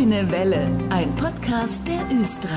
Grüne 0.00 0.32
Welle, 0.32 0.66
ein 0.88 1.14
Podcast 1.16 1.86
der 1.86 2.18
Östra. 2.18 2.48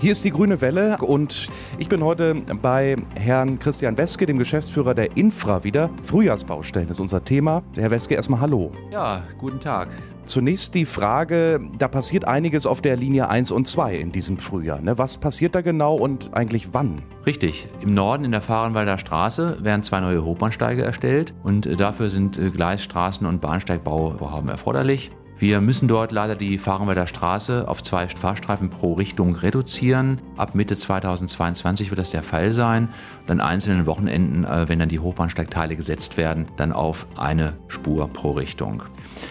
Hier 0.00 0.12
ist 0.12 0.22
die 0.24 0.30
Grüne 0.30 0.60
Welle 0.60 0.96
und 1.00 1.48
ich 1.76 1.88
bin 1.88 2.04
heute 2.04 2.36
bei 2.62 2.94
Herrn 3.16 3.58
Christian 3.58 3.98
Weske, 3.98 4.26
dem 4.26 4.38
Geschäftsführer 4.38 4.94
der 4.94 5.16
Infra 5.16 5.64
wieder. 5.64 5.90
Frühjahrsbaustellen 6.04 6.88
ist 6.88 7.00
unser 7.00 7.24
Thema. 7.24 7.64
Herr 7.74 7.90
Weske, 7.90 8.14
erstmal 8.14 8.38
Hallo. 8.38 8.70
Ja, 8.92 9.24
guten 9.36 9.58
Tag. 9.58 9.88
Zunächst 10.24 10.72
die 10.76 10.86
Frage, 10.86 11.60
da 11.78 11.88
passiert 11.88 12.28
einiges 12.28 12.64
auf 12.64 12.80
der 12.80 12.96
Linie 12.96 13.28
1 13.28 13.50
und 13.50 13.66
2 13.66 13.96
in 13.96 14.12
diesem 14.12 14.38
Frühjahr. 14.38 14.80
Ne? 14.80 14.98
Was 14.98 15.18
passiert 15.18 15.56
da 15.56 15.62
genau 15.62 15.96
und 15.96 16.32
eigentlich 16.32 16.72
wann? 16.72 17.02
Richtig. 17.26 17.66
Im 17.80 17.92
Norden 17.92 18.24
in 18.24 18.30
der 18.30 18.40
Fahrenwalder 18.40 18.98
Straße 18.98 19.58
werden 19.64 19.82
zwei 19.82 19.98
neue 19.98 20.24
Hochbahnsteige 20.24 20.84
erstellt 20.84 21.34
und 21.42 21.66
äh, 21.66 21.74
dafür 21.74 22.08
sind 22.08 22.38
äh, 22.38 22.50
Gleisstraßen 22.50 23.26
und 23.26 23.40
Bahnsteigbauvorhaben 23.40 24.48
erforderlich. 24.48 25.10
Wir 25.36 25.60
müssen 25.60 25.88
dort 25.88 26.12
leider 26.12 26.36
die 26.36 26.58
Fahrenwalder 26.58 27.08
Straße 27.08 27.66
auf 27.66 27.82
zwei 27.82 28.08
Fahrstreifen 28.08 28.70
pro 28.70 28.92
Richtung 28.92 29.34
reduzieren. 29.34 30.20
Ab 30.36 30.54
Mitte 30.54 30.76
2022 30.76 31.90
wird 31.90 31.98
das 31.98 32.12
der 32.12 32.22
Fall 32.22 32.52
sein. 32.52 32.88
Und 33.22 33.32
an 33.32 33.40
einzelnen 33.40 33.86
Wochenenden, 33.86 34.44
äh, 34.44 34.68
wenn 34.68 34.78
dann 34.78 34.88
die 34.88 35.00
Hochbahnsteigteile 35.00 35.74
gesetzt 35.74 36.16
werden, 36.16 36.46
dann 36.56 36.72
auf 36.72 37.06
eine 37.16 37.54
Spur 37.66 38.08
pro 38.08 38.30
Richtung. 38.30 38.84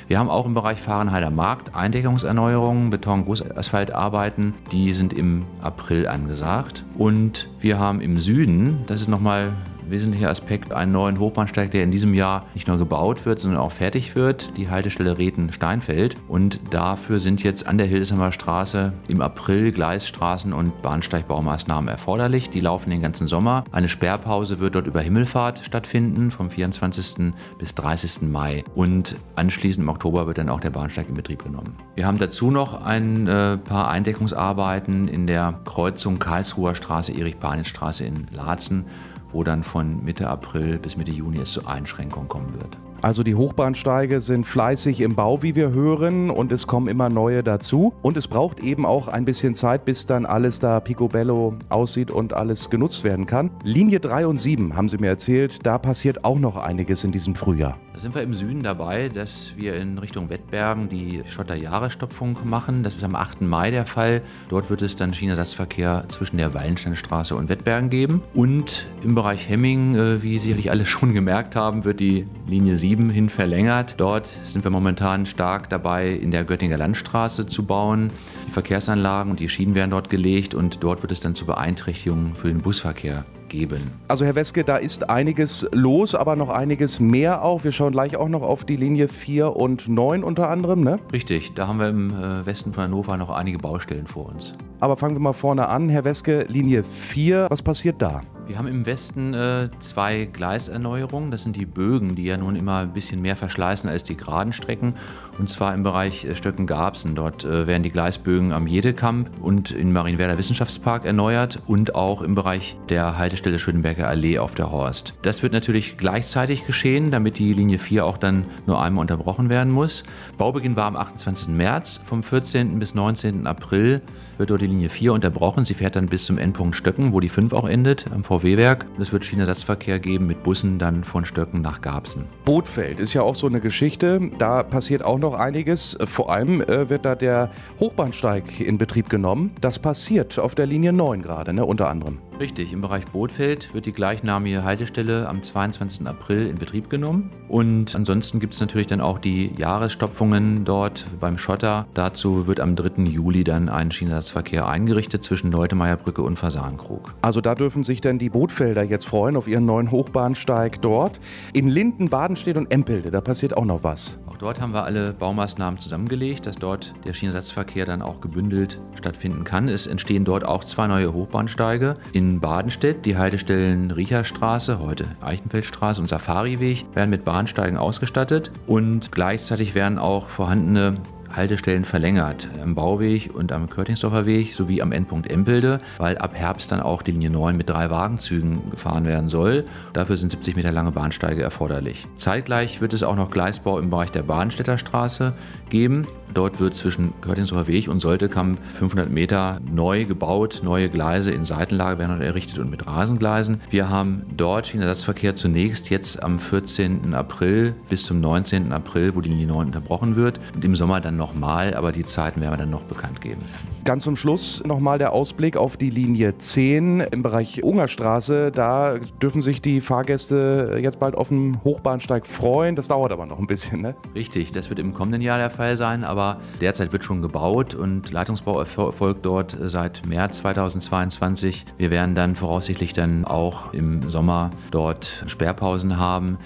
Wir 0.08 0.20
haben 0.20 0.30
auch 0.30 0.46
im 0.46 0.54
Bereich 0.54 0.82
Fahrenheider 0.82 1.30
Markt 1.30 1.74
Eindeckungserneuerungen, 1.74 2.90
Beton, 2.90 3.24
Gussasphaltarbeiten. 3.26 4.54
Die 4.72 4.94
sind 4.94 5.14
im 5.14 5.46
April 5.62 6.08
angesagt. 6.08 6.84
Und 6.98 7.50
wir 7.62 7.80
haben 7.80 8.02
im 8.02 8.20
Süden, 8.20 8.84
das 8.88 9.02
ist 9.02 9.08
nochmal 9.08 9.54
wesentlicher 9.90 10.30
Aspekt 10.30 10.74
einen 10.74 10.92
neuen 10.92 11.20
Hochbahnsteig, 11.20 11.72
der 11.72 11.84
in 11.84 11.92
diesem 11.92 12.14
Jahr 12.14 12.46
nicht 12.54 12.68
nur 12.68 12.78
gebaut 12.78 13.26
wird, 13.26 13.40
sondern 13.40 13.60
auch 13.60 13.72
fertig 13.72 14.16
wird, 14.16 14.58
die 14.58 14.70
Haltestelle 14.70 15.18
Reten-Steinfeld. 15.18 16.16
Und 16.28 16.60
dafür 16.72 17.20
sind 17.20 17.44
jetzt 17.44 17.68
an 17.68 17.78
der 17.78 17.88
Hildesheimer 17.88 18.32
Straße 18.32 18.94
im 19.08 19.22
April 19.22 19.70
Gleisstraßen- 19.70 20.54
und 20.54 20.82
Bahnsteigbaumaßnahmen 20.82 21.88
erforderlich. 21.88 22.50
Die 22.50 22.60
laufen 22.60 22.90
den 22.90 23.02
ganzen 23.02 23.28
Sommer. 23.28 23.64
Eine 23.72 23.90
Sperrpause 23.90 24.60
wird 24.60 24.76
dort 24.76 24.88
über 24.88 25.02
Himmelfahrt 25.02 25.64
stattfinden, 25.64 26.32
vom 26.32 26.50
24. 26.50 27.34
bis 27.60 27.76
30. 27.76 28.24
Mai. 28.24 28.64
Und 28.76 29.16
anschließend 29.36 29.84
im 29.84 29.90
Oktober 29.90 30.28
wird 30.28 30.38
dann 30.38 30.50
auch 30.50 30.60
der 30.60 30.70
Bahnsteig 30.70 31.08
in 31.10 31.16
Betrieb 31.16 31.44
genommen. 31.44 31.76
Wir 31.96 32.08
haben 32.08 32.18
dazu 32.18 32.52
noch 32.52 32.84
ein 32.84 33.28
äh, 33.28 33.58
paar 33.58 33.90
Eindeckungsarbeiten 33.90 35.08
in 35.08 35.28
der 35.28 35.60
Kreuzung 35.66 36.20
Karlsruher 36.20 36.76
Straße, 36.76 37.12
Erich-Panitz-Straße 37.14 38.04
in 38.04 38.28
Laatzen 38.32 38.86
wo 39.34 39.44
dann 39.44 39.64
von 39.64 40.04
Mitte 40.04 40.30
April 40.30 40.80
bis 40.80 40.96
Mitte 40.96 41.12
Juni 41.12 41.40
es 41.40 41.52
zu 41.52 41.66
Einschränkungen 41.66 42.30
kommen 42.30 42.54
wird. 42.54 42.78
Also 43.04 43.22
die 43.22 43.36
Hochbahnsteige 43.36 44.22
sind 44.22 44.46
fleißig 44.46 45.02
im 45.02 45.14
Bau, 45.14 45.44
wie 45.44 45.56
wir 45.56 45.72
hören, 45.72 46.30
und 46.30 46.54
es 46.54 46.68
kommen 46.68 46.88
immer 46.88 47.10
neue 47.10 47.44
dazu. 47.44 47.94
Und 48.02 48.16
es 48.16 48.30
braucht 48.30 48.62
eben 48.62 48.86
auch 48.86 49.10
ein 49.10 49.26
bisschen 49.26 49.56
Zeit, 49.56 49.84
bis 49.84 50.06
dann 50.06 50.26
alles 50.26 50.60
da 50.60 50.80
picobello 50.80 51.56
aussieht 51.68 52.12
und 52.12 52.32
alles 52.32 52.70
genutzt 52.70 53.04
werden 53.04 53.26
kann. 53.26 53.52
Linie 53.62 54.00
3 54.00 54.26
und 54.28 54.38
7 54.38 54.78
haben 54.78 54.88
Sie 54.88 55.00
mir 55.00 55.10
erzählt, 55.10 55.66
da 55.66 55.80
passiert 55.80 56.24
auch 56.24 56.40
noch 56.40 56.56
einiges 56.56 57.04
in 57.04 57.12
diesem 57.12 57.36
Frühjahr. 57.36 57.78
Da 57.94 58.00
sind 58.00 58.16
wir 58.16 58.24
im 58.24 58.34
Süden 58.34 58.64
dabei, 58.64 59.08
dass 59.08 59.54
wir 59.56 59.76
in 59.76 60.00
Richtung 60.00 60.28
Wettbergen 60.32 60.90
die 60.90 61.22
Schotter-Jahresstopfung 61.28 62.40
machen. 62.44 62.82
Das 62.82 62.96
ist 62.96 63.04
am 63.04 63.14
8. 63.14 63.42
Mai 63.42 63.70
der 63.70 63.86
Fall. 63.86 64.24
Dort 64.50 64.72
wird 64.72 64.82
es 64.82 64.96
dann 64.96 65.14
Schienenersatzverkehr 65.14 66.06
zwischen 66.10 66.38
der 66.38 66.56
Wallensteinstraße 66.56 67.36
und 67.36 67.50
Wettbergen 67.50 67.92
geben. 67.92 68.24
Und 68.34 68.88
im 69.04 69.14
Bereich 69.14 69.48
Hemming, 69.48 69.96
äh, 69.96 70.24
wie 70.24 70.40
sicherlich 70.40 70.72
alle 70.72 70.86
schon 70.88 71.14
gemerkt 71.14 71.56
haben, 71.56 71.86
wird 71.86 72.00
die 72.00 72.26
Linie 72.48 72.80
7 72.80 73.12
hin 73.12 73.30
verlängert. 73.30 73.94
Dort 73.98 74.36
sind 74.44 74.64
wir 74.64 74.72
momentan 74.72 75.28
stark 75.28 75.70
dabei, 75.70 76.10
in 76.10 76.32
der 76.32 76.46
Göttinger 76.46 76.78
Landstraße 76.78 77.46
zu 77.46 77.64
bauen. 77.64 78.10
Die 78.48 78.52
Verkehrsanlagen 78.52 79.30
und 79.30 79.40
die 79.40 79.50
Schienen 79.50 79.76
werden 79.76 79.92
dort 79.92 80.10
gelegt 80.10 80.56
und 80.56 80.84
dort 80.84 81.04
wird 81.04 81.12
es 81.12 81.20
dann 81.20 81.36
zu 81.36 81.46
Beeinträchtigungen 81.46 82.36
für 82.36 82.48
den 82.48 82.58
Busverkehr 82.58 83.24
geben. 83.54 83.92
Also 84.08 84.26
Herr 84.26 84.36
Weske, 84.36 84.64
da 84.64 84.78
ist 84.78 85.10
einiges 85.10 85.68
los, 85.72 86.16
aber 86.16 86.36
noch 86.36 86.50
einiges 86.50 87.00
mehr 87.00 87.44
auch. 87.44 87.64
Wir 87.64 87.72
schauen 87.72 87.92
gleich 87.92 88.18
auch 88.18 88.28
noch 88.28 88.42
auf 88.42 88.66
die 88.66 88.76
Linie 88.76 89.08
4 89.08 89.56
und 89.56 89.88
9 89.88 90.24
unter 90.24 90.50
anderem, 90.50 90.84
ne? 90.84 91.00
Richtig, 91.14 91.54
da 91.54 91.68
haben 91.68 91.80
wir 91.80 91.88
im 91.88 92.10
äh, 92.10 92.46
Westen 92.46 92.74
von 92.74 92.86
Hannover 92.86 93.16
noch 93.16 93.30
einige 93.30 93.60
Baustellen 93.60 94.08
vor 94.08 94.26
uns. 94.26 94.56
Aber 94.80 94.98
fangen 94.98 95.16
wir 95.16 95.22
mal 95.22 95.34
vorne 95.34 95.70
an. 95.70 95.88
Herr 95.88 96.04
Weske, 96.04 96.46
Linie 96.50 96.84
4, 96.84 97.48
was 97.50 97.62
passiert 97.62 98.02
da? 98.02 98.22
Wir 98.46 98.58
haben 98.58 98.68
im 98.68 98.86
Westen 98.86 99.34
äh, 99.34 99.70
zwei 99.80 100.26
Gleiserneuerungen. 100.26 101.32
Das 101.32 101.44
sind 101.44 101.56
die 101.56 101.66
Bögen, 101.66 102.16
die 102.16 102.26
ja 102.26 102.36
nun 102.36 102.58
immer 102.58 102.80
ein 102.80 102.92
bisschen 102.92 103.22
mehr 103.22 103.38
verschleißen 103.38 103.90
als 103.90 104.04
die 104.04 104.18
geraden 104.18 104.52
Strecken. 104.52 104.96
Und 105.40 105.50
zwar 105.50 105.74
im 105.74 105.84
Bereich 105.84 106.26
äh, 106.26 106.36
Stöcken-Garbsen. 106.36 107.16
Dort 107.16 107.46
äh, 107.46 107.68
werden 107.68 107.84
die 107.84 107.90
Gleisbögen 107.90 108.52
am 108.52 108.68
Jedekamp 108.68 109.30
und 109.42 109.72
in 109.72 109.94
Marienwerder 109.94 110.38
Wissenschaftspark 110.38 111.06
erneuert 111.06 111.62
und 111.68 111.96
auch 111.96 112.22
im 112.22 112.36
Bereich 112.36 112.76
der 112.90 113.18
Haltestelle 113.18 113.60
Schöneberger 113.60 114.10
Allee 114.10 114.40
auf 114.40 114.56
der 114.56 114.72
Horst. 114.72 115.14
Das 115.22 115.42
wird 115.42 115.54
natürlich 115.54 115.96
gleichzeitig 115.96 116.68
geschehen, 116.68 117.12
damit 117.12 117.40
die 117.40 117.54
Linie 117.54 117.80
4 117.80 118.06
auch 118.06 118.18
dann 118.18 118.46
nur 118.68 118.82
einmal 118.82 119.04
unterbrochen 119.04 119.50
werden 119.50 119.72
muss. 119.72 120.04
Baubeginn 120.38 120.76
war 120.76 120.88
am 120.88 120.98
28. 120.98 121.48
März. 121.48 122.02
Vom 122.06 122.24
14. 122.24 122.78
bis 122.78 122.94
19. 122.94 123.48
April 123.48 124.02
wird 124.38 124.50
dort 124.50 124.62
die 124.62 124.68
Linie 124.68 124.90
4 124.90 125.14
unterbrochen. 125.14 125.66
Sie 125.66 125.74
fährt 125.74 125.96
dann 125.96 126.08
bis 126.08 126.26
zum 126.26 126.38
Endpunkt 126.38 126.76
Stöcken, 126.76 127.14
wo 127.14 127.20
die 127.20 127.30
5 127.30 127.54
auch 127.54 127.68
endet, 127.68 128.12
am 128.12 128.24
VW-Werk. 128.44 128.86
Es 129.00 129.14
wird 129.14 129.24
Schienenersatzverkehr 129.24 130.00
geben 130.00 130.28
mit 130.28 130.44
Bussen 130.44 130.78
dann 130.78 131.06
von 131.06 131.24
Stöcken 131.24 131.62
nach 131.62 131.80
Garbsen. 131.80 132.26
Bootfeld 132.44 133.00
ist 133.00 133.14
ja 133.14 133.22
auch 133.22 133.36
so 133.36 133.48
eine 133.48 133.62
Geschichte. 133.62 134.20
Da 134.38 134.64
passiert 134.64 135.02
auch 135.06 135.18
noch 135.18 135.34
einiges. 135.34 135.98
Vor 136.04 136.30
allem 136.30 136.62
äh, 136.62 136.90
wird 136.90 137.06
da 137.06 137.16
der 137.16 137.52
Hochbahnsteig 137.80 138.60
in 138.60 138.78
Betrieb 138.78 139.08
genommen. 139.08 139.52
Das 139.62 139.80
passiert 139.80 140.38
auf 140.40 140.56
der 140.56 140.66
Linie 140.66 140.92
9 140.92 141.22
gerade, 141.22 141.54
ne, 141.54 141.66
unter 141.66 141.88
anderem. 141.88 142.18
Richtig, 142.44 142.74
im 142.74 142.82
Bereich 142.82 143.06
Bootfeld 143.06 143.74
wird 143.74 143.86
die 143.86 143.94
gleichnamige 143.94 144.66
Haltestelle 144.66 145.30
am 145.30 145.42
22. 145.42 146.06
April 146.06 146.48
in 146.48 146.58
Betrieb 146.58 146.90
genommen. 146.90 147.32
Und 147.48 147.96
ansonsten 147.96 148.42
gibt 148.42 148.54
es 148.54 148.60
natürlich 148.60 148.88
dann 148.88 149.00
auch 149.00 149.18
die 149.18 149.54
Jahresstopfungen 149.56 150.66
dort 150.66 151.06
beim 151.22 151.38
Schotter. 151.38 151.88
Dazu 151.94 152.46
wird 152.46 152.60
am 152.60 152.76
3. 152.76 153.04
Juli 153.04 153.46
dann 153.46 153.70
ein 153.70 153.94
Schienenersatzverkehr 153.94 154.68
eingerichtet 154.68 155.24
zwischen 155.24 155.54
Leutemeierbrücke 155.54 156.22
und 156.22 156.38
Fasankrug. 156.38 157.16
Also 157.22 157.40
da 157.40 157.56
dürfen 157.56 157.86
sich 157.86 158.02
dann 158.02 158.20
die 158.20 158.30
Bootfelder 158.30 158.84
jetzt 158.84 159.06
freuen 159.06 159.38
auf 159.38 159.48
ihren 159.48 159.66
neuen 159.66 159.90
Hochbahnsteig 159.90 160.82
dort. 160.82 161.22
In 161.54 161.70
Linden, 161.70 162.10
Badenstedt 162.10 162.58
und 162.58 162.70
Empelde, 162.70 163.10
da 163.10 163.22
passiert 163.22 163.56
auch 163.56 163.64
noch 163.64 163.86
was. 163.86 164.20
Auch 164.34 164.38
dort 164.40 164.60
haben 164.60 164.74
wir 164.74 164.84
alle 164.84 165.14
Baumaßnahmen 165.14 165.80
zusammengelegt, 165.80 166.48
dass 166.48 166.56
dort 166.56 166.96
der 167.06 167.14
Schienenersatzverkehr 167.14 167.86
dann 167.86 168.02
auch 168.02 168.20
gebündelt 168.20 168.82
stattfinden 168.96 169.44
kann. 169.44 169.68
Es 169.68 169.86
entstehen 169.86 170.26
dort 170.26 170.44
auch 170.44 170.64
zwei 170.64 170.88
neue 170.88 171.14
Hochbahnsteige. 171.14 171.98
In 172.14 172.40
Badenstedt 172.40 173.06
die 173.06 173.16
Haltestellen 173.16 173.92
Riecherstraße, 173.92 174.80
heute 174.80 175.06
Eichenfeldstraße 175.22 176.02
und 176.02 176.08
Safariweg 176.08 176.84
werden 176.96 177.12
mit 177.12 177.24
Bahnsteigen 177.26 177.78
ausgestattet 177.78 178.52
und 178.66 179.12
gleichzeitig 179.12 179.76
werden 179.76 180.00
auch 180.00 180.30
vorhandene 180.30 180.96
Haltestellen 181.36 181.86
verlängert. 181.86 182.48
Am 182.62 182.76
Bauweg 182.76 183.32
und 183.34 183.52
am 183.52 183.70
Körtingsdorfer 183.70 184.26
Weg 184.26 184.54
sowie 184.54 184.82
am 184.82 184.92
Endpunkt 184.92 185.30
Empelde, 185.30 185.82
weil 185.98 186.18
ab 186.18 186.34
Herbst 186.34 186.72
dann 186.72 186.80
auch 186.80 187.02
die 187.02 187.12
Linie 187.12 187.30
9 187.30 187.58
mit 187.58 187.70
drei 187.70 187.90
Wagenzügen 187.90 188.70
gefahren 188.72 189.06
werden 189.06 189.30
soll. 189.30 189.66
Dafür 189.94 190.18
sind 190.18 190.32
70 190.32 190.56
Meter 190.56 190.72
lange 190.72 190.92
Bahnsteige 190.92 191.42
erforderlich. 191.42 192.08
Zeitgleich 192.18 192.82
wird 192.82 192.94
es 192.94 193.04
auch 193.04 193.16
noch 193.16 193.32
Gleisbau 193.32 193.80
im 193.80 193.90
Bereich 193.90 194.12
der 194.12 194.24
Bahnstädter 194.24 194.78
Straße 194.78 195.34
geben. 195.70 196.06
Dort 196.34 196.60
wird 196.60 196.76
zwischen 196.76 197.14
Körtingsdorfer 197.22 197.68
Weg 197.68 197.88
und 197.88 198.00
Soltekamp 198.00 198.58
500 198.76 199.12
Meter 199.12 199.60
neu 199.72 200.06
gebaut. 200.06 200.62
Neue 200.64 200.90
Gleise 200.90 201.32
in 201.32 201.46
Seitenlage 201.46 202.00
werden 202.00 202.22
errichtet 202.22 202.58
und 202.58 202.72
mit 202.72 202.88
Rasengleisen. 202.88 203.62
Wir 203.70 203.90
haben 203.90 204.24
dort 204.36 204.68
Schienenersatzverkehr 204.68 205.36
zunächst 205.36 205.92
jetzt 205.92 206.24
am 206.24 206.40
14. 206.40 207.14
April 207.14 207.76
bis 207.88 208.06
zum 208.06 208.20
19. 208.20 208.72
April, 208.72 209.16
wo 209.16 209.22
die 209.22 209.30
Linie 209.30 209.48
9 209.48 209.68
unterbrochen 209.68 210.16
wird. 210.16 210.40
Und 210.56 210.66
im 210.66 210.76
Sommer 210.76 211.02
dann 211.02 211.18
nochmal, 211.24 211.74
aber 211.74 211.94
die 211.94 212.04
Zeiten 212.04 212.42
werden 212.42 212.54
wir 212.54 212.58
dann 212.58 212.70
noch 212.70 212.84
bekannt 212.84 213.22
geben. 213.22 213.42
Ganz 213.86 214.04
zum 214.04 214.16
Schluss 214.16 214.62
nochmal 214.66 214.98
der 214.98 215.14
Ausblick 215.14 215.56
auf 215.56 215.78
die 215.78 215.90
Linie 215.90 216.38
10 216.38 217.00
im 217.00 217.24
Bereich 217.24 217.64
Ungerstraße. 217.64 218.52
Da 218.52 218.98
dürfen 219.22 219.42
sich 219.42 219.62
die 219.62 219.80
Fahrgäste 219.80 220.80
jetzt 220.82 221.00
bald 221.00 221.16
auf 221.16 221.30
dem 221.30 221.64
Hochbahnsteig 221.64 222.26
freuen. 222.26 222.76
Das 222.76 222.88
dauert 222.88 223.12
aber 223.12 223.26
noch 223.26 223.40
ein 223.40 223.48
bisschen, 223.48 223.82
ne? 223.82 223.96
Richtig, 224.16 224.52
das 224.52 224.70
wird 224.70 224.80
im 224.80 224.94
kommenden 224.94 225.22
Jahr 225.22 225.38
der 225.38 225.50
Fall 225.50 225.78
sein, 225.78 226.04
aber 226.04 226.40
derzeit 226.60 226.92
wird 226.92 227.04
schon 227.04 227.22
gebaut 227.22 227.74
und 227.74 228.12
Leitungsbau 228.12 228.60
erfolgt 228.60 229.26
dort 229.26 229.58
seit 229.60 230.06
März 230.06 230.40
2022. 230.40 231.66
Wir 231.78 231.90
werden 231.90 232.16
dann 232.16 232.36
voraussichtlich 232.36 232.94
dann 232.94 233.26
auch 233.26 233.74
im 233.74 234.10
Sommer 234.10 234.50
dort 234.72 235.24
Sperrpausen 235.28 235.98
haben. 235.98 236.38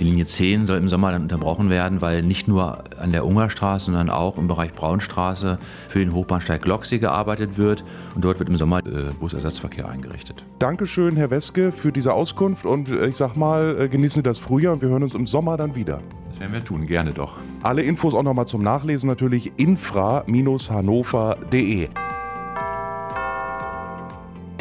Die 0.00 0.04
Linie 0.04 0.26
10 0.26 0.66
soll 0.66 0.78
im 0.78 0.88
Sommer 0.88 1.12
dann 1.12 1.22
unterbrochen 1.22 1.70
werden, 1.70 2.00
weil 2.00 2.22
nicht 2.22 2.48
nur 2.48 2.84
an 2.98 3.12
der 3.12 3.26
Ungerstraße, 3.26 3.86
sondern 3.86 4.10
auch 4.10 4.38
im 4.38 4.48
Bereich 4.48 4.74
Braunstraße 4.74 5.58
für 5.88 5.98
den 5.98 6.12
Hochbahnsteig 6.12 6.66
Loxi 6.66 6.98
gearbeitet 6.98 7.56
wird. 7.58 7.84
Und 8.14 8.24
dort 8.24 8.38
wird 8.38 8.48
im 8.48 8.56
Sommer 8.56 8.78
äh, 8.78 9.12
Busersatzverkehr 9.20 9.88
eingerichtet. 9.88 10.44
Dankeschön, 10.58 11.16
Herr 11.16 11.30
Weske, 11.30 11.72
für 11.72 11.92
diese 11.92 12.14
Auskunft 12.14 12.64
und 12.66 12.88
äh, 12.88 13.06
ich 13.06 13.16
sag 13.16 13.36
mal, 13.36 13.76
äh, 13.80 13.88
genießen 13.88 14.20
Sie 14.20 14.22
das 14.22 14.38
Frühjahr 14.38 14.72
und 14.72 14.80
wir 14.82 14.88
hören 14.88 15.02
uns 15.02 15.14
im 15.14 15.26
Sommer 15.26 15.56
dann 15.56 15.74
wieder. 15.74 16.00
Das 16.30 16.38
werden 16.40 16.52
wir 16.52 16.64
tun, 16.64 16.86
gerne 16.86 17.12
doch. 17.12 17.34
Alle 17.62 17.82
Infos 17.82 18.14
auch 18.14 18.22
nochmal 18.22 18.46
zum 18.46 18.62
Nachlesen 18.62 19.08
natürlich 19.08 19.52
infra-hannover.de. 19.58 21.88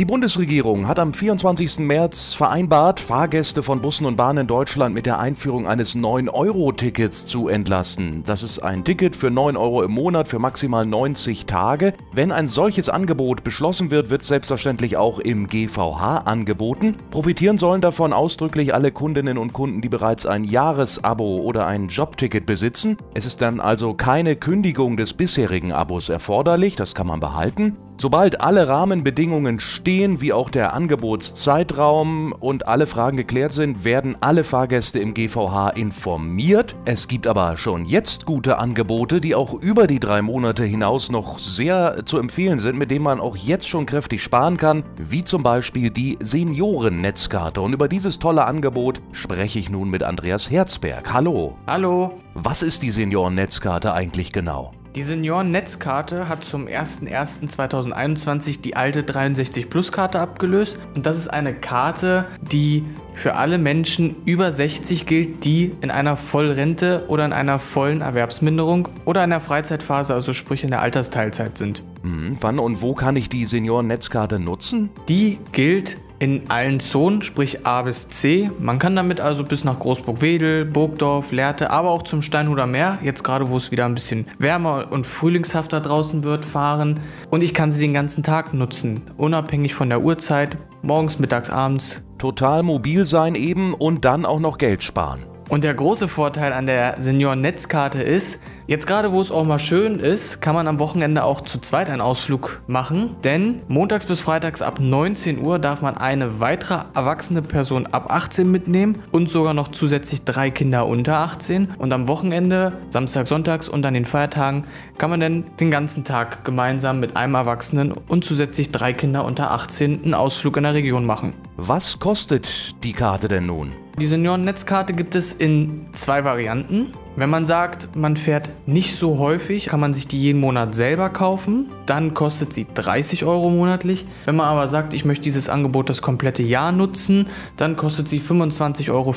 Die 0.01 0.06
Bundesregierung 0.06 0.88
hat 0.88 0.98
am 0.98 1.13
24. 1.13 1.77
März 1.77 2.33
vereinbart, 2.33 3.00
Fahrgäste 3.00 3.62
von 3.62 3.81
Bussen 3.81 4.07
und 4.07 4.15
Bahnen 4.15 4.39
in 4.39 4.48
Deutschland 4.48 4.95
mit 4.95 5.06
der 5.06 5.19
Einführung 5.19 5.68
eines 5.68 5.95
9-Euro-Tickets 5.95 7.27
zu 7.27 7.50
entlasten. 7.50 8.24
Das 8.25 8.42
ist 8.42 8.57
ein 8.57 8.83
Ticket 8.83 9.15
für 9.15 9.30
9 9.30 9.56
Euro 9.56 9.83
im 9.83 9.92
Monat 9.92 10.27
für 10.27 10.39
maximal 10.39 10.88
90 10.88 11.45
Tage. 11.45 11.94
Wenn 12.13 12.31
ein 12.31 12.48
solches 12.48 12.89
Angebot 12.89 13.44
beschlossen 13.44 13.92
wird, 13.92 14.09
wird 14.09 14.24
selbstverständlich 14.24 14.98
auch 14.98 15.19
im 15.19 15.45
GVH 15.45 16.24
angeboten. 16.25 16.97
Profitieren 17.12 17.59
sollen 17.59 17.81
davon 17.81 18.12
ausdrücklich 18.12 18.74
alle 18.74 18.92
Kundinnen 18.92 19.38
und 19.38 19.54
Kunden, 19.54 19.81
die 19.81 19.89
bereits 19.89 20.25
ein 20.25 20.45
Jahresabo 20.45 21.42
oder 21.42 21.68
ein 21.68 21.89
Jobticket 21.89 22.47
besitzen. 22.47 22.97
Es 23.13 23.27
ist 23.27 23.39
dann 23.39 23.59
also 23.59 23.94
keine 23.94 24.36
Kündigung 24.36 24.97
des 24.97 25.13
bisherigen 25.13 25.71
Abos 25.71 26.09
erforderlich, 26.09 26.75
das 26.75 26.95
kann 26.95 27.06
man 27.06 27.19
behalten. 27.19 27.77
Sobald 28.01 28.42
alle 28.42 28.68
Rahmenbedingungen 28.68 29.59
stehen, 29.59 30.21
wie 30.21 30.33
auch 30.33 30.50
der 30.50 30.74
Angebotszeitraum 30.74 32.31
und 32.31 32.68
alle 32.68 32.88
Fragen 32.88 33.15
geklärt 33.15 33.51
sind, 33.51 33.83
werden 33.83 34.18
alle 34.21 34.44
Fahrgäste 34.44 34.98
im 34.98 35.13
GVH 35.13 35.69
informiert. 35.75 36.75
Es 36.86 37.07
gibt 37.07 37.27
aber 37.27 37.57
schon 37.57 37.86
jetzt 37.86 38.25
gute 38.25 38.57
Angebote, 38.57 39.21
die 39.21 39.36
auch 39.36 39.53
über 39.53 39.86
die 39.86 40.00
drei 40.00 40.24
Monate 40.24 40.63
hinaus 40.63 41.12
noch 41.12 41.38
sehr 41.38 42.03
zu 42.03 42.18
empfehlen 42.18 42.57
sind, 42.57 42.75
mit 42.75 42.89
denen 42.89 43.03
man 43.03 43.19
auch 43.19 43.38
jetzt 43.38 43.69
schon 43.69 43.86
kräftig 43.86 44.24
sparen 44.24 44.57
kann, 44.57 44.81
wie 44.97 45.24
zum 45.24 45.44
Beispiel 45.44 45.92
die 45.92 46.18
Senioren-Netzkarte. 46.24 47.62
Und 47.62 47.74
über 47.74 47.88
dieses 47.88 48.18
tolle 48.18 48.45
Angebot 48.45 49.00
spreche 49.12 49.59
ich 49.59 49.69
nun 49.69 49.92
mit 49.92 50.01
Andreas 50.01 50.50
Herzberg. 50.50 51.13
Hallo. 51.13 51.56
Hallo. 51.68 52.18
Was 52.33 52.63
ist 52.63 52.81
die 52.81 52.89
Senioren-Netzkarte 52.89 53.94
eigentlich 53.94 54.31
genau? 54.31 54.71
Die 54.93 55.03
Senioren-Netzkarte 55.03 56.27
hat 56.27 56.43
zum 56.43 56.67
01.01.2021 56.67 58.59
die 58.61 58.75
alte 58.75 59.03
63 59.03 59.69
Plus 59.69 59.93
Karte 59.93 60.19
abgelöst 60.19 60.77
und 60.95 61.05
das 61.05 61.17
ist 61.17 61.29
eine 61.29 61.53
Karte, 61.53 62.25
die 62.41 62.83
für 63.13 63.35
alle 63.35 63.57
Menschen 63.57 64.17
über 64.25 64.51
60 64.51 65.05
gilt, 65.05 65.45
die 65.45 65.73
in 65.79 65.91
einer 65.91 66.17
Vollrente 66.17 67.05
oder 67.07 67.23
in 67.23 67.31
einer 67.31 67.57
vollen 67.57 68.01
Erwerbsminderung 68.01 68.89
oder 69.05 69.21
einer 69.21 69.39
Freizeitphase, 69.39 70.13
also 70.13 70.33
sprich 70.33 70.65
in 70.65 70.71
der 70.71 70.81
Altersteilzeit 70.81 71.57
sind. 71.57 71.83
Hm, 72.03 72.35
wann 72.41 72.59
und 72.59 72.81
wo 72.81 72.94
kann 72.94 73.15
ich 73.15 73.29
die 73.29 73.45
Senioren-Netzkarte 73.45 74.39
nutzen? 74.39 74.89
Die 75.07 75.39
gilt 75.53 75.99
in 76.21 76.44
allen 76.50 76.79
Zonen, 76.79 77.23
sprich 77.23 77.65
A 77.65 77.81
bis 77.81 78.07
C. 78.09 78.51
Man 78.59 78.77
kann 78.77 78.95
damit 78.95 79.19
also 79.19 79.44
bis 79.44 79.63
nach 79.63 79.79
Großburg-Wedel, 79.79 80.65
Burgdorf, 80.65 81.31
Lehrte, 81.31 81.71
aber 81.71 81.89
auch 81.89 82.03
zum 82.03 82.21
Steinhuder 82.21 82.68
Meer, 82.68 83.00
jetzt 83.01 83.23
gerade 83.23 83.50
wo 83.50 83.57
es 83.57 83.71
wieder 83.71 83.85
ein 83.85 83.95
bisschen 83.95 84.27
wärmer 84.38 84.91
und 84.91 85.07
frühlingshafter 85.07 85.81
draußen 85.81 86.23
wird, 86.23 86.45
fahren. 86.45 87.00
Und 87.31 87.41
ich 87.41 87.56
kann 87.56 87.71
sie 87.71 87.81
den 87.81 87.95
ganzen 87.95 88.21
Tag 88.21 88.53
nutzen, 88.53 89.01
unabhängig 89.18 89.73
von 89.73 89.89
der 89.89 90.03
Uhrzeit, 90.03 90.57
morgens, 90.83 91.18
mittags, 91.18 91.50
abends. 91.50 92.03
Total 92.19 92.62
mobil 92.62 93.07
sein 93.07 93.33
eben 93.33 93.73
und 93.73 94.06
dann 94.06 94.23
auch 94.23 94.39
noch 94.39 94.59
Geld 94.59 94.83
sparen. 94.83 95.25
Und 95.50 95.63
der 95.63 95.73
große 95.73 96.07
Vorteil 96.07 96.53
an 96.53 96.68
der 96.68 97.01
Senioren-Netzkarte 97.01 98.00
ist, 98.00 98.39
Jetzt 98.67 98.85
gerade, 98.87 99.11
wo 99.11 99.19
es 99.21 99.31
auch 99.31 99.43
mal 99.43 99.59
schön 99.59 99.99
ist, 99.99 100.39
kann 100.41 100.53
man 100.55 100.67
am 100.67 100.79
Wochenende 100.79 101.23
auch 101.23 101.41
zu 101.41 101.59
zweit 101.59 101.89
einen 101.89 102.01
Ausflug 102.01 102.61
machen, 102.67 103.15
denn 103.23 103.61
montags 103.67 104.05
bis 104.05 104.21
freitags 104.21 104.61
ab 104.61 104.79
19 104.79 105.39
Uhr 105.39 105.57
darf 105.57 105.81
man 105.81 105.97
eine 105.97 106.39
weitere 106.39 106.79
erwachsene 106.93 107.41
Person 107.41 107.87
ab 107.87 108.11
18 108.11 108.49
mitnehmen 108.49 108.99
und 109.11 109.29
sogar 109.29 109.53
noch 109.53 109.69
zusätzlich 109.69 110.23
drei 110.23 110.51
Kinder 110.51 110.85
unter 110.85 111.17
18 111.17 111.69
und 111.79 111.91
am 111.91 112.07
Wochenende, 112.07 112.73
Samstag, 112.89 113.27
Sonntags 113.27 113.67
und 113.67 113.85
an 113.85 113.95
den 113.95 114.05
Feiertagen 114.05 114.65
kann 114.97 115.09
man 115.09 115.19
dann 115.19 115.45
den 115.59 115.71
ganzen 115.71 116.03
Tag 116.03 116.45
gemeinsam 116.45 116.99
mit 116.99 117.17
einem 117.17 117.33
Erwachsenen 117.33 117.91
und 117.91 118.23
zusätzlich 118.23 118.71
drei 118.71 118.93
Kinder 118.93 119.25
unter 119.25 119.51
18 119.51 120.03
einen 120.03 120.13
Ausflug 120.13 120.57
in 120.57 120.63
der 120.63 120.75
Region 120.75 121.05
machen. 121.05 121.33
Was 121.57 121.99
kostet 121.99 122.75
die 122.83 122.93
Karte 122.93 123.27
denn 123.27 123.47
nun? 123.47 123.73
Die 123.99 124.07
Senioren-Netzkarte 124.07 124.93
gibt 124.93 125.15
es 125.15 125.33
in 125.33 125.87
zwei 125.93 126.23
Varianten. 126.23 126.93
Wenn 127.17 127.29
man 127.29 127.45
sagt, 127.45 127.93
man 127.95 128.15
fährt 128.15 128.49
nicht 128.65 128.95
so 128.95 129.19
häufig, 129.19 129.65
kann 129.65 129.81
man 129.81 129.93
sich 129.93 130.07
die 130.07 130.21
jeden 130.21 130.39
Monat 130.39 130.73
selber 130.73 131.09
kaufen. 131.09 131.65
Dann 131.85 132.13
kostet 132.13 132.53
sie 132.53 132.67
30 132.73 133.25
Euro 133.25 133.49
monatlich. 133.49 134.05
Wenn 134.23 134.37
man 134.37 134.45
aber 134.45 134.69
sagt, 134.69 134.93
ich 134.93 135.03
möchte 135.03 135.23
dieses 135.23 135.49
Angebot 135.49 135.89
das 135.89 136.01
komplette 136.01 136.41
Jahr 136.41 136.71
nutzen, 136.71 137.27
dann 137.57 137.75
kostet 137.75 138.07
sie 138.07 138.21
25,50 138.21 138.91
Euro 138.91 139.13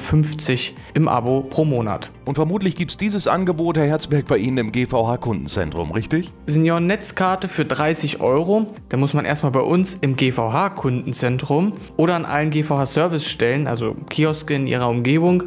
im 0.95 1.07
Abo 1.07 1.43
pro 1.43 1.65
Monat. 1.65 2.11
Und 2.25 2.35
vermutlich 2.35 2.75
gibt 2.75 2.91
es 2.91 2.97
dieses 2.97 3.29
Angebot, 3.29 3.77
Herr 3.77 3.87
Herzberg, 3.87 4.27
bei 4.27 4.39
Ihnen 4.39 4.59
im 4.59 4.73
GVH-Kundenzentrum, 4.73 5.93
richtig? 5.93 6.33
Senioren-Netzkarte 6.47 7.47
für 7.47 7.65
30 7.65 8.21
Euro. 8.21 8.75
Da 8.89 8.97
muss 8.97 9.15
man 9.15 9.25
erstmal 9.25 9.53
bei 9.53 9.61
uns 9.61 9.97
im 10.01 10.17
GVH-Kundenzentrum 10.17 11.75
oder 11.97 12.17
an 12.17 12.25
allen 12.25 12.51
GVH-Servicestellen, 12.51 13.69
also 13.69 13.95
Kioske 14.11 14.55
in 14.55 14.67
Ihrer 14.67 14.89
Umgebung, 14.89 15.45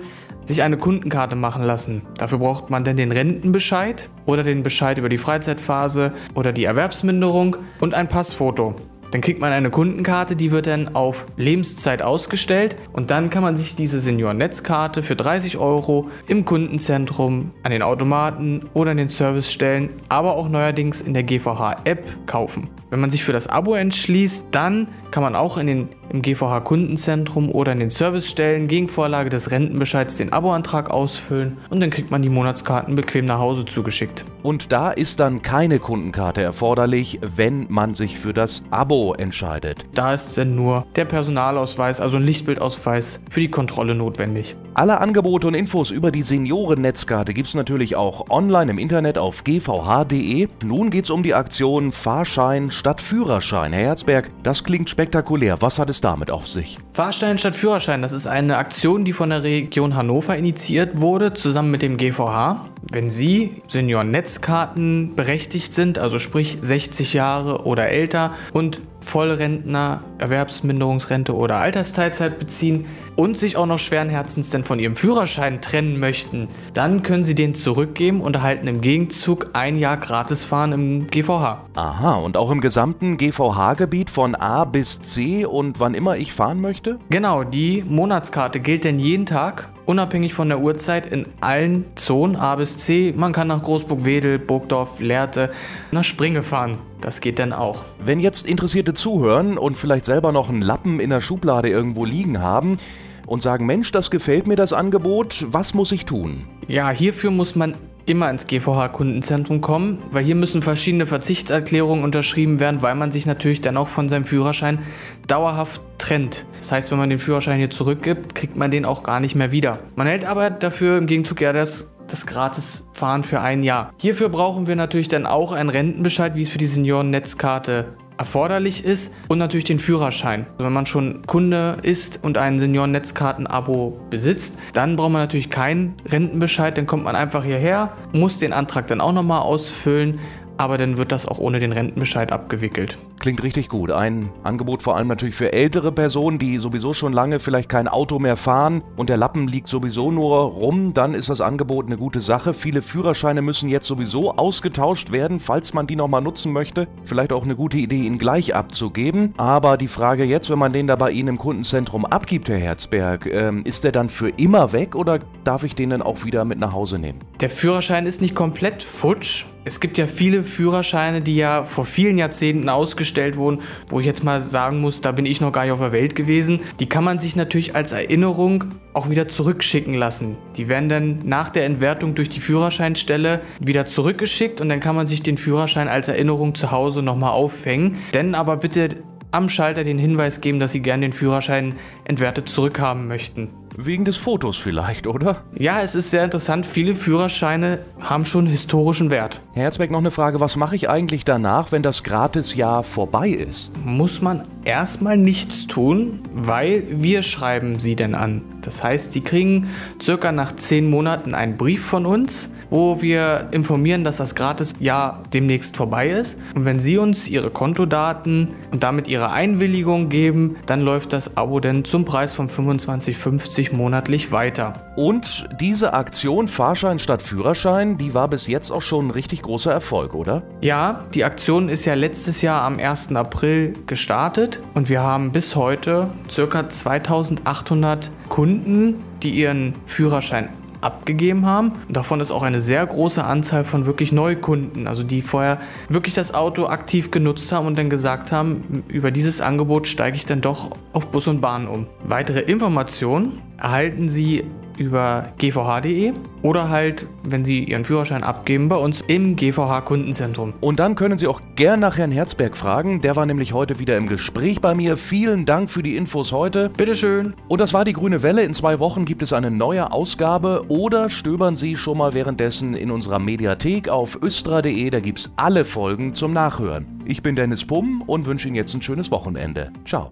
sich 0.47 0.63
eine 0.63 0.77
Kundenkarte 0.77 1.35
machen 1.35 1.63
lassen. 1.63 2.01
Dafür 2.17 2.39
braucht 2.39 2.69
man 2.69 2.83
dann 2.83 2.95
den 2.95 3.11
Rentenbescheid 3.11 4.09
oder 4.25 4.43
den 4.43 4.63
Bescheid 4.63 4.97
über 4.97 5.09
die 5.09 5.17
Freizeitphase 5.17 6.13
oder 6.33 6.53
die 6.53 6.63
Erwerbsminderung 6.63 7.57
und 7.79 7.93
ein 7.93 8.07
Passfoto. 8.07 8.75
Dann 9.11 9.21
kriegt 9.21 9.39
man 9.39 9.51
eine 9.51 9.69
Kundenkarte, 9.69 10.35
die 10.35 10.51
wird 10.51 10.67
dann 10.67 10.95
auf 10.95 11.25
Lebenszeit 11.37 12.01
ausgestellt 12.01 12.75
und 12.93 13.09
dann 13.09 13.29
kann 13.29 13.43
man 13.43 13.55
sich 13.55 13.75
diese 13.75 13.99
Senioren-Netzkarte 13.99 15.03
für 15.03 15.15
30 15.15 15.57
Euro 15.57 16.09
im 16.27 16.45
Kundenzentrum, 16.45 17.51
an 17.63 17.71
den 17.71 17.81
Automaten 17.81 18.69
oder 18.73 18.91
in 18.91 18.97
den 18.97 19.09
Servicestellen, 19.09 19.89
aber 20.09 20.35
auch 20.35 20.49
neuerdings 20.49 21.01
in 21.01 21.13
der 21.13 21.23
GVH-App 21.23 22.27
kaufen. 22.27 22.69
Wenn 22.89 23.01
man 23.01 23.09
sich 23.09 23.23
für 23.23 23.33
das 23.33 23.47
Abo 23.47 23.75
entschließt, 23.75 24.45
dann 24.51 24.87
kann 25.11 25.23
man 25.23 25.35
auch 25.35 25.57
in 25.57 25.67
den, 25.67 25.89
im 26.09 26.21
GVH-Kundenzentrum 26.21 27.49
oder 27.51 27.73
in 27.73 27.79
den 27.79 27.89
Servicestellen 27.89 28.67
gegen 28.67 28.87
Vorlage 28.87 29.29
des 29.29 29.51
Rentenbescheids 29.51 30.15
den 30.15 30.31
Aboantrag 30.31 30.89
ausfüllen 30.89 31.57
und 31.69 31.81
dann 31.81 31.89
kriegt 31.89 32.11
man 32.11 32.21
die 32.21 32.29
Monatskarten 32.29 32.95
bequem 32.95 33.25
nach 33.25 33.39
Hause 33.39 33.65
zugeschickt. 33.65 34.23
Und 34.43 34.71
da 34.71 34.91
ist 34.91 35.19
dann 35.19 35.41
keine 35.41 35.79
Kundenkarte 35.79 36.41
erforderlich, 36.41 37.19
wenn 37.21 37.67
man 37.69 37.93
sich 37.93 38.19
für 38.19 38.33
das 38.33 38.63
Abo 38.69 39.13
entscheidet. 39.13 39.85
Da 39.93 40.13
ist 40.13 40.37
dann 40.37 40.55
nur 40.55 40.85
der 40.95 41.05
Personalausweis, 41.05 41.99
also 41.99 42.17
ein 42.17 42.23
Lichtbildausweis, 42.23 43.19
für 43.29 43.39
die 43.39 43.51
Kontrolle 43.51 43.95
notwendig. 43.95 44.55
Alle 44.79 45.01
Angebote 45.01 45.47
und 45.47 45.55
Infos 45.55 45.89
über 45.89 46.11
die 46.11 46.21
Senioren-Netzkarte 46.21 47.33
gibt 47.33 47.47
es 47.47 47.55
natürlich 47.55 47.95
auch 47.95 48.29
online 48.29 48.69
im 48.69 48.77
Internet 48.77 49.17
auf 49.17 49.43
gvh.de. 49.43 50.49
Nun 50.63 50.91
geht 50.91 51.05
es 51.05 51.09
um 51.09 51.23
die 51.23 51.33
Aktion 51.33 51.91
Fahrschein 51.91 52.69
statt 52.69 53.01
Führerschein. 53.01 53.73
Herr 53.73 53.85
Herzberg, 53.85 54.29
das 54.43 54.63
klingt 54.63 54.87
spektakulär. 54.87 55.63
Was 55.63 55.79
hat 55.79 55.89
es 55.89 55.99
damit 55.99 56.29
auf 56.29 56.47
sich? 56.47 56.77
Fahrschein 56.93 57.39
statt 57.39 57.55
Führerschein, 57.55 58.03
das 58.03 58.11
ist 58.11 58.27
eine 58.27 58.57
Aktion, 58.57 59.03
die 59.03 59.13
von 59.13 59.31
der 59.31 59.41
Region 59.41 59.95
Hannover 59.95 60.37
initiiert 60.37 61.01
wurde, 61.01 61.33
zusammen 61.33 61.71
mit 61.71 61.81
dem 61.81 61.97
GVH. 61.97 62.67
Wenn 62.91 63.09
Sie 63.09 63.63
Senioren-Netzkarten 63.67 65.15
berechtigt 65.15 65.73
sind, 65.73 65.97
also 65.97 66.19
sprich 66.19 66.59
60 66.61 67.13
Jahre 67.13 67.65
oder 67.65 67.89
älter 67.89 68.33
und 68.53 68.81
Vollrentner, 69.07 70.01
Erwerbsminderungsrente 70.17 71.33
oder 71.33 71.57
Altersteilzeit 71.57 72.39
beziehen 72.39 72.85
und 73.15 73.37
sich 73.37 73.55
auch 73.55 73.65
noch 73.65 73.79
schweren 73.79 74.09
Herzens 74.09 74.49
denn 74.49 74.65
von 74.65 74.79
ihrem 74.79 74.97
Führerschein 74.97 75.61
trennen 75.61 75.97
möchten, 75.97 76.49
dann 76.73 77.03
können 77.03 77.23
sie 77.23 77.33
den 77.33 77.55
zurückgeben 77.55 78.19
und 78.19 78.35
erhalten 78.35 78.67
im 78.67 78.81
Gegenzug 78.81 79.51
ein 79.53 79.77
Jahr 79.77 79.97
Gratisfahren 79.97 80.73
im 80.73 81.07
GVH. 81.07 81.61
Aha, 81.75 82.15
und 82.15 82.35
auch 82.35 82.51
im 82.51 82.59
gesamten 82.59 83.17
GVH-Gebiet 83.17 84.09
von 84.09 84.35
A 84.35 84.65
bis 84.65 84.99
C 84.99 85.45
und 85.45 85.79
wann 85.79 85.93
immer 85.93 86.17
ich 86.17 86.33
fahren 86.33 86.59
möchte? 86.59 86.99
Genau, 87.09 87.43
die 87.45 87.83
Monatskarte 87.87 88.59
gilt 88.59 88.83
denn 88.83 88.99
jeden 88.99 89.25
Tag 89.25 89.69
unabhängig 89.85 90.33
von 90.33 90.49
der 90.49 90.59
Uhrzeit 90.59 91.07
in 91.07 91.25
allen 91.39 91.85
Zonen 91.95 92.35
A 92.35 92.57
bis 92.57 92.77
C. 92.77 93.13
Man 93.15 93.31
kann 93.31 93.47
nach 93.47 93.63
Großburg-Wedel, 93.63 94.37
Burgdorf, 94.37 94.99
Lehrte, 94.99 95.49
nach 95.91 96.03
Springe 96.03 96.43
fahren. 96.43 96.77
Das 97.01 97.21
geht 97.21 97.39
dann 97.39 97.53
auch. 97.53 97.83
Wenn 98.03 98.19
jetzt 98.19 98.47
Interessierte 98.47 98.93
zuhören 98.93 99.57
und 99.57 99.77
vielleicht 99.77 100.05
selber 100.05 100.31
noch 100.31 100.49
einen 100.49 100.61
Lappen 100.61 100.99
in 100.99 101.09
der 101.09 101.21
Schublade 101.21 101.69
irgendwo 101.69 102.05
liegen 102.05 102.41
haben 102.41 102.77
und 103.25 103.41
sagen, 103.41 103.65
Mensch, 103.65 103.91
das 103.91 104.09
gefällt 104.09 104.47
mir 104.47 104.55
das 104.55 104.73
Angebot, 104.73 105.45
was 105.49 105.73
muss 105.73 105.91
ich 105.91 106.05
tun? 106.05 106.45
Ja, 106.67 106.89
hierfür 106.89 107.31
muss 107.31 107.55
man 107.55 107.75
immer 108.07 108.29
ins 108.29 108.47
GVH-Kundenzentrum 108.47 109.59
kommen, 109.61 109.99
weil 110.11 110.23
hier 110.23 110.35
müssen 110.35 110.61
verschiedene 110.61 111.05
Verzichtserklärungen 111.05 112.03
unterschrieben 112.03 112.59
werden, 112.59 112.81
weil 112.81 112.95
man 112.95 113.11
sich 113.11 113.25
natürlich 113.25 113.61
dann 113.61 113.75
auch 113.75 113.89
von 113.89 114.07
seinem 114.07 114.23
Führerschein 114.23 114.79
dauerhaft 115.27 115.81
trennt. 115.97 116.45
Das 116.59 116.71
heißt, 116.71 116.91
wenn 116.91 116.97
man 116.97 117.09
den 117.09 117.19
Führerschein 117.19 117.59
hier 117.59 117.69
zurückgibt, 117.69 118.33
kriegt 118.33 118.55
man 118.55 118.71
den 118.71 118.85
auch 118.85 119.03
gar 119.03 119.19
nicht 119.19 119.35
mehr 119.35 119.51
wieder. 119.51 119.79
Man 119.95 120.07
hält 120.07 120.25
aber 120.25 120.49
dafür 120.49 120.97
im 120.97 121.05
Gegenzug 121.05 121.41
ja 121.41 121.51
das 121.51 121.89
das 122.07 122.25
Gratisfahren 122.25 123.23
für 123.23 123.41
ein 123.41 123.63
Jahr. 123.63 123.93
Hierfür 123.97 124.29
brauchen 124.29 124.67
wir 124.67 124.75
natürlich 124.75 125.07
dann 125.07 125.25
auch 125.25 125.51
einen 125.51 125.69
Rentenbescheid, 125.69 126.35
wie 126.35 126.43
es 126.43 126.49
für 126.49 126.57
die 126.57 126.67
Senioren-Netzkarte 126.67 127.93
erforderlich 128.17 128.83
ist 128.83 129.13
und 129.27 129.37
natürlich 129.37 129.65
den 129.65 129.79
Führerschein. 129.79 130.47
Also 130.53 130.65
wenn 130.65 130.73
man 130.73 130.85
schon 130.85 131.21
Kunde 131.27 131.77
ist 131.83 132.19
und 132.23 132.37
ein 132.37 132.59
Senioren-Netzkarten-Abo 132.59 133.99
besitzt, 134.09 134.57
dann 134.73 134.95
braucht 134.95 135.11
man 135.11 135.21
natürlich 135.21 135.49
keinen 135.49 135.95
Rentenbescheid, 136.07 136.77
dann 136.77 136.87
kommt 136.87 137.03
man 137.03 137.15
einfach 137.15 137.43
hierher, 137.43 137.93
muss 138.13 138.39
den 138.39 138.53
Antrag 138.53 138.87
dann 138.87 139.01
auch 139.01 139.13
nochmal 139.13 139.41
ausfüllen, 139.41 140.19
aber 140.57 140.77
dann 140.77 140.97
wird 140.97 141.11
das 141.11 141.27
auch 141.27 141.37
ohne 141.37 141.59
den 141.59 141.71
Rentenbescheid 141.71 142.31
abgewickelt. 142.31 142.97
Klingt 143.19 143.43
richtig 143.43 143.67
gut. 143.69 143.91
Ein 143.91 144.29
Angebot 144.43 144.83
vor 144.83 144.95
allem 144.95 145.07
natürlich 145.07 145.35
für 145.35 145.51
ältere 145.51 145.91
Personen, 145.91 146.39
die 146.39 146.57
sowieso 146.59 146.93
schon 146.93 147.13
lange 147.13 147.39
vielleicht 147.39 147.69
kein 147.69 147.87
Auto 147.87 148.19
mehr 148.19 148.37
fahren 148.37 148.83
und 148.95 149.09
der 149.09 149.17
Lappen 149.17 149.47
liegt 149.47 149.67
sowieso 149.67 150.11
nur 150.11 150.37
rum. 150.37 150.93
Dann 150.93 151.13
ist 151.13 151.29
das 151.29 151.41
Angebot 151.41 151.87
eine 151.87 151.97
gute 151.97 152.21
Sache. 152.21 152.53
Viele 152.53 152.81
Führerscheine 152.81 153.41
müssen 153.41 153.69
jetzt 153.69 153.87
sowieso 153.87 154.33
ausgetauscht 154.35 155.11
werden, 155.11 155.39
falls 155.39 155.73
man 155.73 155.87
die 155.87 155.95
nochmal 155.95 156.21
nutzen 156.21 156.53
möchte. 156.53 156.87
Vielleicht 157.03 157.33
auch 157.33 157.43
eine 157.43 157.55
gute 157.55 157.77
Idee, 157.77 158.03
ihn 158.03 158.17
gleich 158.17 158.55
abzugeben. 158.55 159.33
Aber 159.37 159.77
die 159.77 159.87
Frage 159.87 160.23
jetzt, 160.23 160.49
wenn 160.49 160.59
man 160.59 160.73
den 160.73 160.87
da 160.87 160.95
bei 160.95 161.11
Ihnen 161.11 161.29
im 161.29 161.37
Kundenzentrum 161.37 162.05
abgibt, 162.05 162.49
Herr 162.49 162.57
Herzberg, 162.57 163.25
ähm, 163.25 163.63
ist 163.65 163.83
der 163.83 163.91
dann 163.91 164.09
für 164.09 164.29
immer 164.29 164.73
weg 164.73 164.95
oder 164.95 165.19
darf 165.43 165.63
ich 165.63 165.75
den 165.75 165.89
dann 165.89 166.01
auch 166.01 166.23
wieder 166.23 166.45
mit 166.45 166.59
nach 166.59 166.73
Hause 166.73 166.99
nehmen? 166.99 167.19
Der 167.39 167.49
Führerschein 167.49 168.05
ist 168.05 168.21
nicht 168.21 168.35
komplett 168.35 168.83
futsch. 168.83 169.45
Es 169.67 169.81
gibt 169.81 169.97
ja 169.97 170.07
viele 170.07 170.43
Führerscheine, 170.43 171.19
die 171.19 171.35
ja 171.35 171.65
vor 171.65 171.83
vielen 171.83 172.17
Jahrzehnten 172.17 172.69
ausgestellt 172.69 173.35
wurden, 173.35 173.59
wo 173.89 173.99
ich 173.99 174.05
jetzt 174.05 174.23
mal 174.23 174.41
sagen 174.41 174.79
muss, 174.79 175.01
da 175.01 175.11
bin 175.11 175.25
ich 175.25 175.41
noch 175.41 175.51
gar 175.51 175.63
nicht 175.63 175.73
auf 175.73 175.81
der 175.81 175.91
Welt 175.91 176.15
gewesen. 176.15 176.61
Die 176.79 176.87
kann 176.87 177.03
man 177.03 177.19
sich 177.19 177.35
natürlich 177.35 177.75
als 177.75 177.91
Erinnerung 177.91 178.63
auch 178.93 179.09
wieder 179.09 179.27
zurückschicken 179.27 179.93
lassen. 179.93 180.37
Die 180.55 180.69
werden 180.69 180.87
dann 180.87 181.19
nach 181.25 181.49
der 181.49 181.65
Entwertung 181.65 182.15
durch 182.15 182.29
die 182.29 182.39
Führerscheinstelle 182.39 183.41
wieder 183.59 183.85
zurückgeschickt 183.85 184.61
und 184.61 184.69
dann 184.69 184.79
kann 184.79 184.95
man 184.95 185.05
sich 185.05 185.21
den 185.21 185.37
Führerschein 185.37 185.89
als 185.89 186.07
Erinnerung 186.07 186.55
zu 186.55 186.71
Hause 186.71 187.01
nochmal 187.01 187.31
aufhängen. 187.31 187.97
Denn 188.13 188.35
aber 188.35 188.55
bitte 188.55 189.03
am 189.31 189.49
Schalter 189.49 189.83
den 189.83 189.99
Hinweis 189.99 190.39
geben, 190.39 190.59
dass 190.59 190.71
Sie 190.71 190.79
gerne 190.79 191.01
den 191.01 191.13
Führerschein 191.13 191.75
entwertet 192.05 192.47
zurückhaben 192.47 193.09
möchten. 193.09 193.49
Wegen 193.79 194.05
des 194.05 194.17
Fotos 194.17 194.57
vielleicht, 194.57 195.05
oder? 195.05 195.43
Ja, 195.55 195.81
es 195.81 195.93
ist 195.93 196.09
sehr 196.09 196.23
interessant. 196.23 196.65
Viele 196.65 196.95
Führerscheine 196.95 197.77
haben 197.99 198.25
schon 198.25 198.47
historischen 198.47 199.11
Wert. 199.11 199.39
Herr 199.53 199.63
Herzberg, 199.65 199.91
noch 199.91 199.99
eine 199.99 200.09
Frage. 200.09 200.39
Was 200.39 200.55
mache 200.55 200.75
ich 200.75 200.89
eigentlich 200.89 201.25
danach, 201.25 201.71
wenn 201.71 201.83
das 201.83 202.01
Gratisjahr 202.01 202.81
vorbei 202.81 203.29
ist? 203.29 203.77
Muss 203.85 204.19
man 204.19 204.41
erstmal 204.65 205.15
nichts 205.15 205.67
tun, 205.67 206.21
weil 206.33 206.85
wir 206.89 207.21
schreiben 207.21 207.77
sie 207.77 207.95
denn 207.95 208.15
an. 208.15 208.41
Das 208.61 208.83
heißt, 208.83 209.13
sie 209.13 209.21
kriegen 209.21 209.69
circa 210.01 210.33
nach 210.33 210.55
zehn 210.55 210.89
Monaten 210.89 211.33
einen 211.33 211.55
Brief 211.55 211.85
von 211.85 212.05
uns, 212.05 212.51
wo 212.69 213.01
wir 213.01 213.47
informieren, 213.51 214.03
dass 214.03 214.17
das 214.17 214.35
Gratisjahr 214.35 215.23
demnächst 215.31 215.77
vorbei 215.77 216.09
ist. 216.09 216.37
Und 216.53 216.65
wenn 216.65 216.81
sie 216.81 216.97
uns 216.97 217.29
ihre 217.29 217.49
Kontodaten 217.49 218.49
und 218.71 218.83
damit 218.83 219.07
ihre 219.07 219.31
Einwilligung 219.31 220.09
geben, 220.09 220.57
dann 220.65 220.81
läuft 220.81 221.13
das 221.13 221.37
Abo 221.37 221.61
dann 221.61 221.85
zum 221.85 222.03
Preis 222.03 222.33
von 222.33 222.49
25,50 222.49 223.66
monatlich 223.73 224.31
weiter. 224.31 224.73
Und 224.95 225.47
diese 225.59 225.93
Aktion 225.93 226.47
Fahrschein 226.47 226.99
statt 226.99 227.21
Führerschein, 227.21 227.97
die 227.97 228.13
war 228.13 228.27
bis 228.27 228.47
jetzt 228.47 228.71
auch 228.71 228.81
schon 228.81 229.07
ein 229.07 229.11
richtig 229.11 229.41
großer 229.41 229.71
Erfolg, 229.71 230.13
oder? 230.13 230.43
Ja, 230.61 231.05
die 231.13 231.23
Aktion 231.23 231.69
ist 231.69 231.85
ja 231.85 231.93
letztes 231.93 232.41
Jahr 232.41 232.63
am 232.63 232.79
1. 232.79 233.15
April 233.15 233.73
gestartet 233.85 234.59
und 234.73 234.89
wir 234.89 235.01
haben 235.01 235.31
bis 235.31 235.55
heute 235.55 236.09
ca. 236.33 236.69
2800 236.69 238.09
Kunden, 238.29 239.03
die 239.23 239.31
ihren 239.31 239.73
Führerschein 239.85 240.49
abgegeben 240.81 241.45
haben. 241.45 241.73
Davon 241.89 242.19
ist 242.19 242.31
auch 242.31 242.43
eine 242.43 242.61
sehr 242.61 242.85
große 242.85 243.23
Anzahl 243.23 243.63
von 243.63 243.85
wirklich 243.85 244.11
Neukunden, 244.11 244.87
also 244.87 245.03
die 245.03 245.21
vorher 245.21 245.59
wirklich 245.89 246.13
das 246.13 246.33
Auto 246.33 246.67
aktiv 246.67 247.11
genutzt 247.11 247.51
haben 247.51 247.67
und 247.67 247.77
dann 247.77 247.89
gesagt 247.89 248.31
haben, 248.31 248.83
über 248.87 249.11
dieses 249.11 249.41
Angebot 249.41 249.87
steige 249.87 250.17
ich 250.17 250.25
dann 250.25 250.41
doch 250.41 250.71
auf 250.93 251.07
Bus 251.07 251.27
und 251.27 251.41
Bahn 251.41 251.67
um. 251.67 251.87
Weitere 252.03 252.39
Informationen 252.39 253.41
erhalten 253.57 254.09
Sie 254.09 254.43
über 254.77 255.33
gvh.de 255.37 256.13
oder 256.41 256.69
halt, 256.69 257.05
wenn 257.23 257.43
Sie 257.43 257.63
Ihren 257.65 257.85
Führerschein 257.85 258.23
abgeben, 258.23 258.69
bei 258.69 258.75
uns 258.77 259.01
im 259.07 259.35
GVH 259.35 259.81
Kundenzentrum. 259.81 260.53
Und 260.61 260.79
dann 260.79 260.95
können 260.95 261.17
Sie 261.17 261.27
auch 261.27 261.41
gern 261.55 261.79
nach 261.79 261.97
Herrn 261.97 262.11
Herzberg 262.11 262.55
fragen. 262.55 263.01
Der 263.01 263.15
war 263.15 263.25
nämlich 263.25 263.53
heute 263.53 263.79
wieder 263.79 263.97
im 263.97 264.07
Gespräch 264.07 264.61
bei 264.61 264.75
mir. 264.75 264.97
Vielen 264.97 265.45
Dank 265.45 265.69
für 265.69 265.83
die 265.83 265.97
Infos 265.97 266.31
heute. 266.31 266.69
Bitteschön. 266.69 267.33
Und 267.47 267.59
das 267.59 267.73
war 267.73 267.85
die 267.85 267.93
Grüne 267.93 268.21
Welle. 268.23 268.43
In 268.43 268.53
zwei 268.53 268.79
Wochen 268.79 269.05
gibt 269.05 269.23
es 269.23 269.33
eine 269.33 269.51
neue 269.51 269.91
Ausgabe. 269.91 270.65
Oder 270.69 271.09
stöbern 271.09 271.55
Sie 271.55 271.75
schon 271.75 271.97
mal 271.97 272.13
währenddessen 272.13 272.73
in 272.73 272.91
unserer 272.91 273.19
Mediathek 273.19 273.89
auf 273.89 274.19
östra.de. 274.21 274.89
Da 274.89 274.99
gibt 274.99 275.19
es 275.19 275.31
alle 275.35 275.65
Folgen 275.65 276.13
zum 276.13 276.33
Nachhören. 276.33 277.01
Ich 277.05 277.21
bin 277.21 277.35
Dennis 277.35 277.65
Pumm 277.65 278.03
und 278.05 278.25
wünsche 278.25 278.47
Ihnen 278.47 278.55
jetzt 278.55 278.73
ein 278.73 278.81
schönes 278.81 279.11
Wochenende. 279.11 279.71
Ciao. 279.85 280.11